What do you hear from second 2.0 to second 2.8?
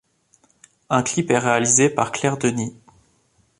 Claire Denis.